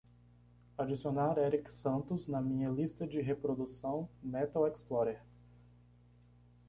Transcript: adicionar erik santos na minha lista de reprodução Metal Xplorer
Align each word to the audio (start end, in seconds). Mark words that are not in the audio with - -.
adicionar 0.79 1.37
erik 1.37 1.69
santos 1.69 2.27
na 2.27 2.41
minha 2.41 2.69
lista 2.71 3.05
de 3.07 3.21
reprodução 3.21 4.09
Metal 4.23 4.65
Xplorer 4.75 5.21